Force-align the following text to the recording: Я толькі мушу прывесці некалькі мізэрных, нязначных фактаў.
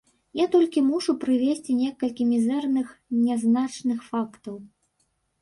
Я 0.37 0.45
толькі 0.53 0.81
мушу 0.85 1.13
прывесці 1.23 1.75
некалькі 1.81 2.27
мізэрных, 2.31 2.87
нязначных 3.27 3.99
фактаў. 4.09 4.57